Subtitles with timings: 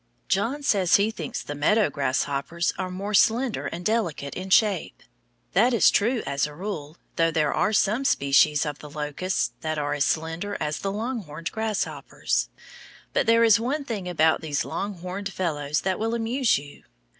[0.27, 5.03] John says he thinks the meadow grasshoppers are more slender and delicate in shape.
[5.53, 9.77] That is true, as a rule, though there are some species of the locusts that
[9.77, 12.49] are as slender as the longhorned grasshoppers.
[13.13, 16.81] But there is one thing about these longhorned fellows that will amuse you.